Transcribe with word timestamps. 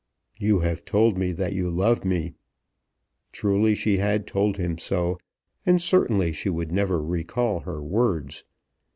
"You 0.39 0.61
have 0.61 0.83
told 0.83 1.15
me 1.15 1.31
that 1.33 1.53
you 1.53 1.69
love 1.69 2.03
me." 2.03 2.33
Truly 3.31 3.75
she 3.75 3.97
had 3.97 4.25
told 4.25 4.57
him 4.57 4.79
so, 4.79 5.19
and 5.63 5.79
certainly 5.79 6.31
she 6.31 6.49
would 6.49 6.71
never 6.71 6.99
recall 6.99 7.59
her 7.59 7.83
words. 7.83 8.43